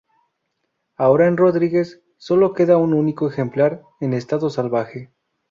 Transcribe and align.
Ahora 0.95 1.27
en 1.27 1.37
Rodrigues 1.37 2.01
sólo 2.17 2.53
queda 2.55 2.77
un 2.77 2.95
único 2.95 3.29
ejemplar 3.29 3.83
en 3.99 4.15
estado 4.15 4.49
salvaje. 4.49 5.11